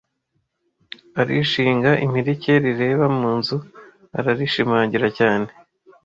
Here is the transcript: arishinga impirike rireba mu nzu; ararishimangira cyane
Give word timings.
arishinga 1.21 1.91
impirike 2.05 2.53
rireba 2.63 3.05
mu 3.17 3.29
nzu; 3.37 3.57
ararishimangira 4.17 5.07
cyane 5.17 5.47